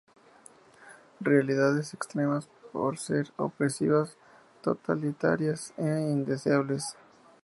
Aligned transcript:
Realidades 1.19 1.93
extremas 1.93 2.49
por 2.73 2.97
ser 2.97 3.31
opresivas, 3.37 4.17
totalitarias 4.63 5.75
e 5.77 5.83
indeseables. 5.83 6.97